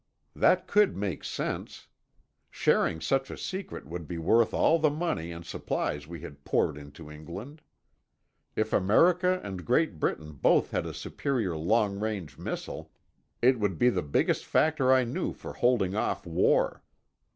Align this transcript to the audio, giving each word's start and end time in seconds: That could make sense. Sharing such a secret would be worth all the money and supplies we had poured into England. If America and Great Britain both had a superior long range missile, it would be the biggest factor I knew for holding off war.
That 0.35 0.65
could 0.65 0.97
make 0.97 1.23
sense. 1.23 1.87
Sharing 2.49 3.01
such 3.01 3.29
a 3.29 3.37
secret 3.37 3.85
would 3.85 4.07
be 4.07 4.17
worth 4.17 4.51
all 4.51 4.79
the 4.79 4.89
money 4.89 5.31
and 5.31 5.45
supplies 5.45 6.07
we 6.07 6.21
had 6.21 6.43
poured 6.43 6.75
into 6.75 7.11
England. 7.11 7.61
If 8.55 8.73
America 8.73 9.39
and 9.43 9.63
Great 9.63 9.99
Britain 9.99 10.31
both 10.31 10.71
had 10.71 10.87
a 10.87 10.93
superior 10.95 11.55
long 11.55 11.99
range 11.99 12.39
missile, 12.39 12.91
it 13.43 13.59
would 13.59 13.77
be 13.77 13.89
the 13.89 14.01
biggest 14.01 14.43
factor 14.43 14.91
I 14.91 15.03
knew 15.03 15.33
for 15.33 15.53
holding 15.53 15.95
off 15.95 16.25
war. 16.25 16.81